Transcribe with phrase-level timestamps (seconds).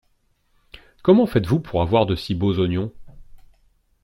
[1.03, 2.91] Comment faites-vous pour avoir de si beaux oignons?